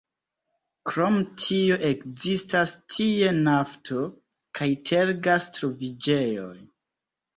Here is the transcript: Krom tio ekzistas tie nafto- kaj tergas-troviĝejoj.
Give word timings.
Krom 0.91 1.17
tio 1.41 1.75
ekzistas 1.89 2.73
tie 2.95 3.29
nafto- 3.43 4.09
kaj 4.61 4.71
tergas-troviĝejoj. 4.93 6.55